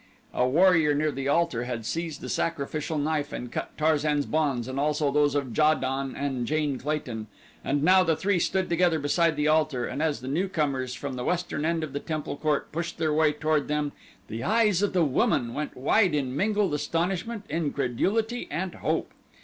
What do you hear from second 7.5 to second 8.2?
and now the